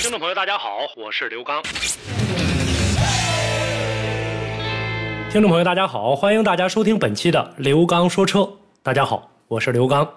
[0.00, 1.60] 听众朋友，大家好，我是刘刚。
[5.28, 8.48] 听众朋友，大家好，欢迎大家收听本期的刘刚说车。
[8.80, 10.08] 大家好，我是刘刚。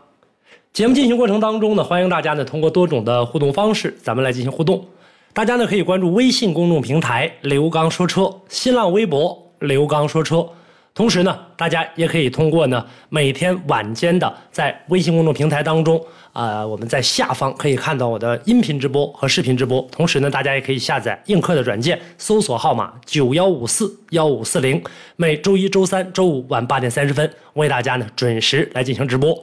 [0.71, 4.85] 节目进行过程当中呢，欢迎大家呢通过多种的互动方式，咱们来进行互动。
[5.33, 10.47] 大家呢可以关注微信公众平台“刘刚说车”，新浪微博“刘刚说车”。
[10.93, 19.81] 同时呢，大家也可以通过呢每天晚间的在微信公众平台当中，啊，我们在下方可以看到我的音频直播和视频直播。
[19.91, 24.83] 同时呢，大家也可以下载映客的软件，搜索号码九幺五四幺五四零，
[25.15, 29.33] 每周一、周三、周五晚八点三十分，为大家呢准时来进行直播。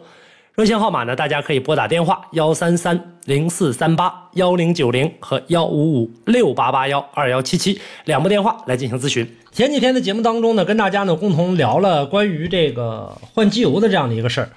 [0.58, 9.36] 热线号码呢，大家可以拨打电话幺三三零四三八幺零九零和幺五五六八八幺二幺七七两部电话来进行咨询。
[9.52, 14.50] 前几天的节目当中呢，跟大家呢共同聊了关于这个换机油的这样的一个事儿。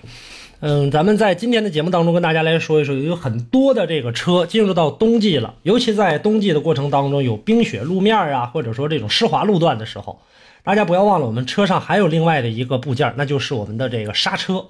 [0.61, 10.19] 嗯，咱们在今天的节目当中跟大家来说一说，有很多的这个车进入到冬季了，尤其在冬季的过程当中有冰雪路面啊，或者说这种湿滑路段的时候，
[10.63, 14.65] 大家不要忘了，我们车上还有另外的一个部件，那就是我们的这个刹车。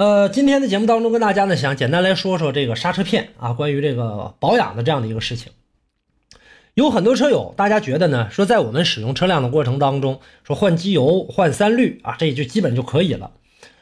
[0.00, 5.52] 呃，今天的节目当中跟大家呢想简单来说说这个刹车片啊，关于这个保养的这样的一个事情。
[6.72, 13.32] 有很多车友，大家觉得呢，说在我们使用车辆的过程当中，说换机油、换三滤啊，这就基本就可以了。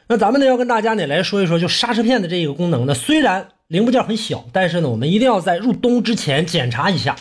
[0.09, 7.15] 那咱们呢要跟大家呢来说一说，就刹车片的这个功能呢，虽然零部件很小，但是呢，我们一定要在入冬之前检查一下。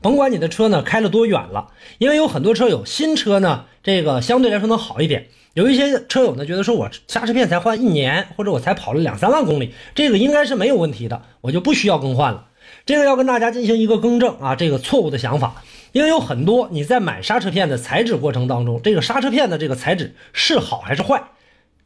[0.00, 5.26] 甭管你的车呢开了多远了，因为有很多车友新车呢，这个相对来说能好一点。
[5.56, 12.48] 有一些车友呢，觉得说我刹车片才换一年，或者我才跑了两三万公里，这个应该是没有问题的，我就不需要更换了。
[12.84, 21.22] 这个要跟大家进行一个更正啊，这个错误的想法，因为有很多你在买刹车片的材质过程当中，这个刹车片的这个材质是好还是坏，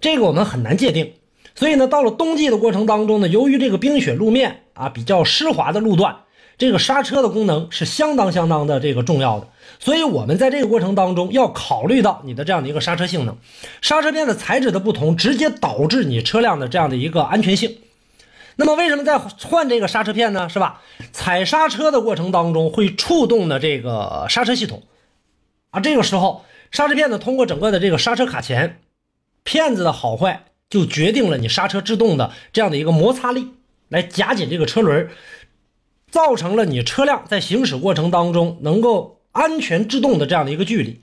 [0.01, 1.13] 这个我们很难界定。
[1.55, 6.17] 所以呢，到了冬季的过程当中呢，由于这个冰雪路面啊比较湿滑的路段。
[6.61, 9.49] 这个刹车的功能是相当相当的这个重要的，
[9.79, 13.35] 所以我们在这个过程当中要考虑到你的这样的一个刹车性能，
[13.81, 17.79] 刹车片的材质的不同，直接导致你车辆的这样的一个安全性。
[18.57, 20.51] 那么为什么在换这个刹车片呢？
[20.51, 20.83] 是吧？
[21.13, 24.83] 踩刹车的过程当中会触动的这个刹车系统，
[25.71, 28.77] 啊，这个时候刹车片呢通过整个的这个刹车卡钳，
[29.45, 33.49] 片子的好坏就决定了你刹车制动的这样的一个摩擦力，
[33.89, 35.09] 来夹紧这个车轮。
[36.11, 41.01] 造成了你车辆在行驶过程当中能够安全制动的这样的一个距离，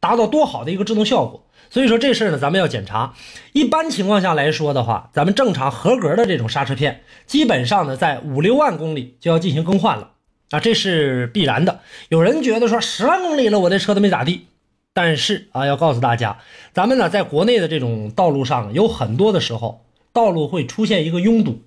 [0.00, 1.44] 达到多好的一个制动效果。
[1.70, 3.14] 所以说这事儿呢，咱们要检查。
[3.52, 10.10] 一般情况下来说的话，咱们正常合格的这种刹车片，基本上呢在五六万公里就要进行更换了
[10.50, 11.80] 啊，这是必然的。
[12.10, 14.46] 有人觉得说十万公里了，我这车都没咋地，
[14.92, 16.38] 但是啊，要告诉大家，
[16.72, 21.62] 咱们呢在国内的这种道路上，有很多的时候道路会出现一个拥堵。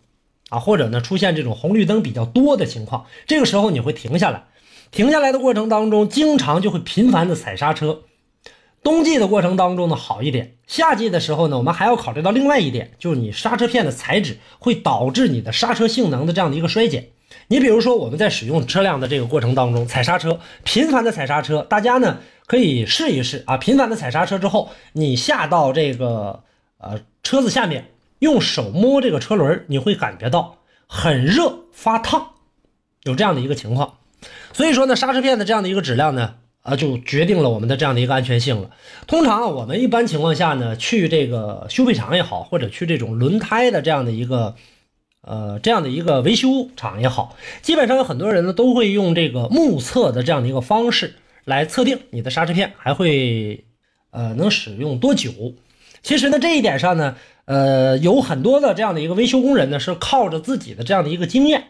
[0.49, 4.45] 啊，或者呢，出现这种红绿灯比较多的情况，这个时候你会停下来，
[4.91, 8.03] 停下来的过程当中，经常就会频繁的踩刹车。
[8.83, 17.09] 冬季的过程当中呢好一点，夏季的时候呢，我们还要考虑到另外一点，就是你刹车片的材质会导致你的刹车性能的这样的一个衰减。
[17.49, 26.43] 你比如说我们在使用车辆的这个过程当中，踩刹车，频繁的踩刹车，大家呢可以试一试啊，频繁的踩刹车之后，你下到这个
[26.77, 27.89] 呃车子下面。
[28.19, 30.57] 用手摸这个车轮，你会感觉到
[30.87, 32.31] 很热发烫，
[33.03, 33.97] 有这样的一个情况。
[34.53, 38.71] 所以说呢，刹车片的这样的一个质量呢，啊，就决定了我们的这样的一个安全性了。
[39.05, 44.55] 通常我们一般情况下呢，去这个修配厂也好，或者去这种轮胎的这样的一个，
[45.21, 51.13] 呃，这样的一个维修厂也好，基本上有很多人呢都会用这个目测的这样的一个方式
[51.45, 53.63] 来测定你的刹车片还会，
[54.09, 55.31] 呃，能使用多久。
[56.01, 57.15] 其实呢，这一点上呢。
[57.47, 61.69] 呃，有很多的这样的一个维修工人呢，是靠着自己的这样的一个经验，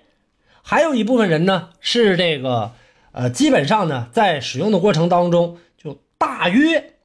[0.63, 2.71] 还有一部分人呢是这个，
[3.11, 6.95] 呃，基本上呢在使用的过程当中就大约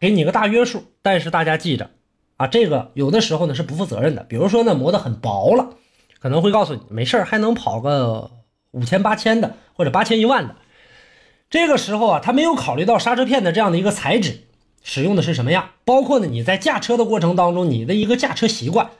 [0.00, 1.90] 给你个大约数，但是大家记着
[2.38, 5.76] 啊，这个有的时候呢是不负责任的，比如说呢磨得很薄了，
[6.18, 8.32] 可能会告诉你没事还能跑个
[8.72, 10.56] 五千八千的或者八千一万的，
[11.48, 14.47] 这个时候啊他没有考虑到刹车片的这样的一个材质。
[14.82, 15.70] 使用的是什么样？
[15.84, 18.90] 包括呢，你在驾车的过程当中，你的一个驾车习惯，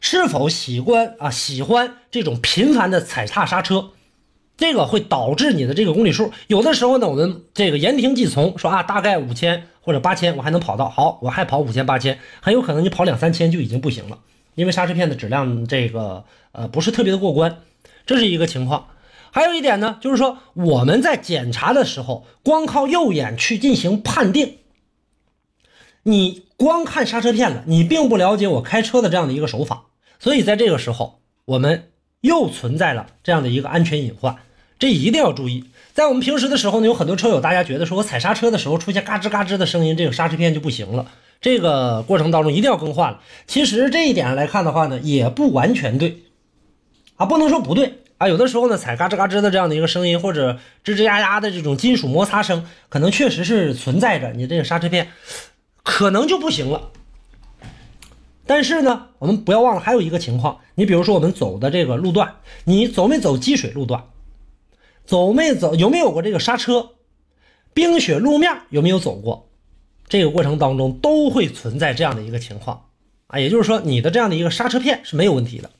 [0.00, 1.30] 是否喜欢啊？
[1.30, 3.90] 喜欢这种频繁的踩踏刹车，
[4.56, 6.32] 这个会导致你的这个公里数。
[6.48, 10.88] 有的时候呢，我们这个言听计从，说啊，大概五千或者八千，我还能跑到。
[10.88, 14.18] 好，我还跑五千八千，很有可能你跑两三千就已经不行了，
[14.54, 17.58] 因为刹车片的质量这个呃不是特别的过关，
[18.04, 18.88] 这是一个情况。
[19.30, 24.56] 还有一点呢，就是说我们在检查的时候，光靠右眼去进行判定，
[26.02, 29.84] 你光看刹车片了，你并不了解我开车的这样的一个手法，
[30.18, 31.90] 所以在这个时候，我们
[32.20, 34.36] 又存在了这样的一个安全隐患，
[34.78, 35.64] 这一定要注意。
[35.92, 41.10] 在我们平时的时候呢，有很多车友，大家觉得说我踩刹车的时候出现嘎吱嘎吱的声音，这个刹车片就不行了，
[41.40, 43.20] 这个过程当中一定要更换了。
[43.46, 46.18] 其实这一点来看的话呢，也不完全对，
[47.16, 47.98] 啊，不能说不对。
[48.18, 55.06] 啊，有的时候呢，踩嘎吱嘎吱的这样的一个声音，或者吱吱呀呀的这种金属摩擦声，可能确实是存在着，你这个刹车片
[55.88, 56.90] 可能就不行了。
[58.44, 64.04] 但是呢，我们不要忘了还有一个情况，你比如说我们走的这个路段，你走没走积水路段？
[65.06, 65.74] 走没走？
[65.74, 66.90] 有没有过这个刹车？
[67.72, 69.48] 冰雪路面有没有走过？
[70.08, 72.84] 这个过程当中都会存在这样的一个情况
[73.28, 75.70] 啊，也就是说你的这样的一个刹车片是没有问题的。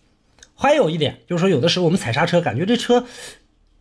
[0.55, 3.05] 还有一点就是说，有的时候我们踩刹车，感觉这车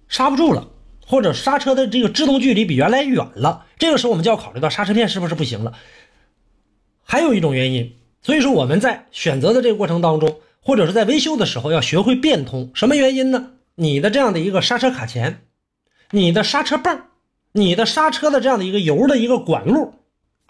[0.09, 0.67] 刹不住了，
[1.05, 5.73] 或者刹车的这个制动距离比原来远了，这个时候我们就要考虑到刹车片是不是不行了。
[7.07, 12.69] 还有一种原因，所以说我们在选择的这个过程当中，或者是在维修的时候，要学会变通。
[12.73, 13.51] 什么原因呢？
[13.75, 15.39] 你的这样的一个刹车卡钳，
[16.11, 16.99] 你的刹车泵，
[17.53, 19.93] 你的刹车的这样的一个油的一个管路。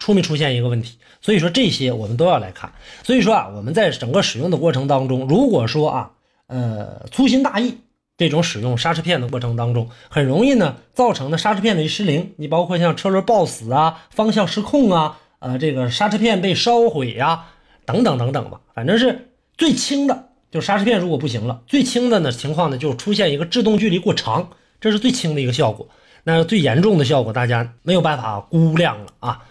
[0.00, 0.96] 出没出现一个问题？
[1.20, 2.72] 所以说这些我们都要来看。
[3.02, 6.10] 所以说啊，我们在整个使用的过程当中，如果说啊，
[6.46, 7.78] 呃，粗心大意
[8.16, 12.32] 这种使用刹车片的过程当中，很容易呢造成的刹车片的失灵。
[12.36, 17.46] 你包括像车轮抱死啊、方向失控啊、呃，这个刹车片被烧毁呀，
[17.84, 18.60] 等等等等吧。
[18.74, 24.50] 反正是最轻的，就刹车片如果不行了，最轻的呢情况呢就出现一个制动距离过长，
[24.80, 25.88] 这是最轻的一个效果。
[26.24, 29.42] 那最严重的效果，大家没有办法估量了啊。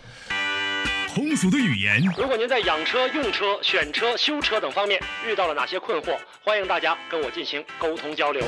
[1.14, 2.04] 通俗的语言。
[2.16, 8.44] 如果您在养车、用车、选车、修车等方面遇到了哪些困惑，欢迎大家跟我进行沟通交流。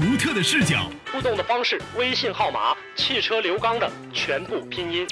[0.00, 5.06] 独特的视角，互动的方式：微信号码“汽车刘刚”的全部拼音。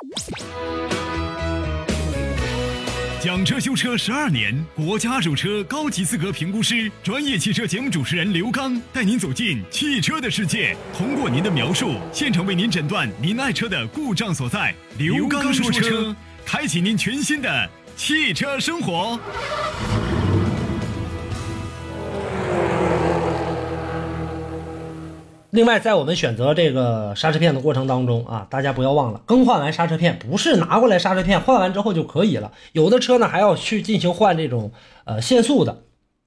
[3.19, 14.75] 讲车修车十二年，国家二手车高级资格评估师，专业汽车节目主持人刘刚带您走进汽车的世界，通过您的描述，现场为您诊断您爱车的故障所在。
[14.99, 16.15] 刘刚说车。
[16.45, 19.19] 开启您全新的汽车生活。
[25.57, 32.53] 另外，在我们选择这个刹车片的过程当中啊，大家不要忘了，更换完刹车片不是拿过来刹车片换完之后就可以了。
[32.73, 34.71] 有的车呢还要去进行换这种
[35.07, 35.79] 呃限速的，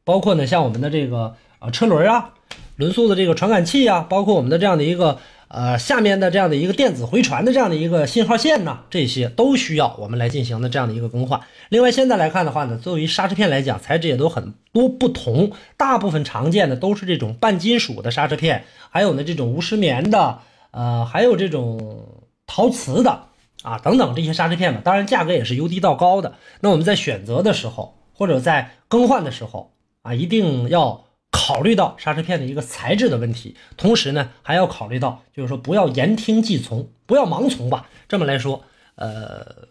[0.03, 2.31] 包括呢像我们的这个啊车轮啊、
[2.75, 5.19] 轮速的这个传感器啊，包括我们的这样的一个。
[5.49, 11.41] 呃，下面的这样的一个电子回传的这样的一个信号线呢，这些都需要我们来进行的这样的一个更换。
[11.69, 20.37] 另外，现在来看的话呢，作为刹车片来讲，材质也都很多不同，大部分常见的都是这种半金属的刹车片，还有呢这种无石棉的，
[20.69, 22.05] 呃，还有这种
[22.45, 23.23] 陶瓷的
[23.63, 24.81] 啊等等这些刹车片吧。
[24.83, 26.35] 当然，价格也是由低到高的。
[26.59, 29.71] 那我们在选择的时候，或者在更换的时候
[30.03, 31.05] 啊，一定要。
[31.31, 37.87] 考虑到刹车片的一个材质的问题，同时呢，还要考虑到，就是说不要言听计从，不要盲从吧。
[38.07, 38.63] 这么来说，
[38.95, 39.67] 呃，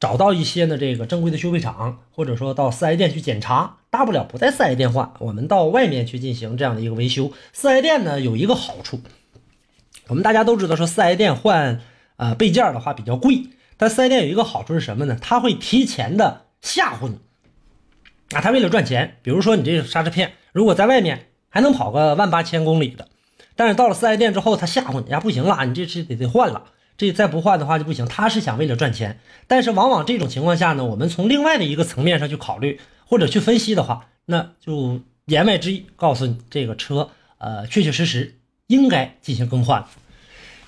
[0.00, 7.32] 找到一些呢这个正规的修配厂，或者说到四 S 店去检查，大不了不在四 S 店换，我们到外面去进行这样的一个维修。
[7.52, 9.00] 四 S 店呢有一个好处，
[10.08, 11.80] 我们大家都知道说四 S 店换
[12.16, 15.18] 呃备件的话比较贵，但四 S 店有一个好处是什么呢？
[15.20, 17.18] 他会提前的吓唬你。
[18.30, 23.08] 啊，他为了赚钱，比如说你这个刹车片，如果在外面还能跑个万八千公里的，
[23.56, 26.62] 但是到了四 S 店之后，他吓唬你呀，不行了，你这是得得换了，
[26.96, 28.06] 这再不换的话就不行。
[28.06, 39.84] 他是想为了赚钱，但是往往这种情况下呢，我们从另外的一个层面上去考虑或者去分析的话，那就言外之意告诉你，这个车呃确确实实应该进行更换。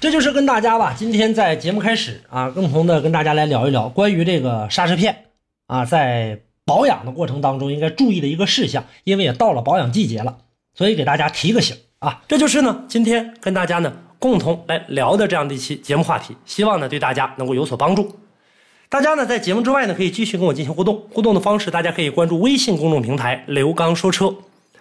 [0.00, 5.24] 这就是跟大家吧，今天在节目开始啊，共同的跟大家来聊一聊关于这个刹车片
[5.66, 6.40] 啊，在。
[6.68, 10.36] 保养的过程当中应该注意的一个事项，因为也到了保养季节了，
[10.74, 12.22] 所以给大家提个醒啊。
[12.28, 18.14] 这就是呢，今天跟大家呢共同来聊的这样的一期节目话题，希望呢对大家能够有所帮助。
[18.90, 24.34] 大家呢在节目之外呢可以继续跟我进行互动，互动的方式大家可以关注微信公众平台刘刚说车，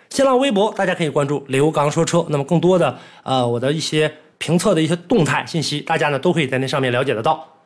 [0.09, 2.25] 新浪微博大家可以关注刘刚说车。
[2.29, 7.56] 那么更多的呃我的一些评测的一些动态信息，大家呢都可以在那上面了解得到。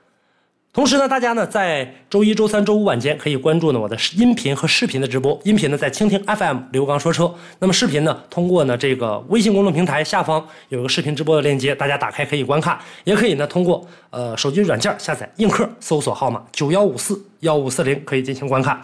[0.74, 5.38] 同时呢，大家呢在周一周三周五晚间可以关注呢我的音频和视频的直播。
[5.44, 18.82] 音频呢在蜻蜓 FM 刘刚说车，那么视频呢通过呢这个微信公众平台下方有个视频直播的链接，大家打开可以观看，也可以呢通过呃手机软件下载映客，搜索号码九幺五四幺五四零可以进行观看。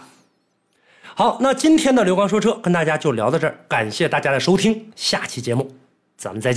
[1.14, 5.66] 好，那今天的刘刚说车跟大家就聊到这儿，感谢大家的收听，下期节目
[6.18, 6.56] 咱们再见。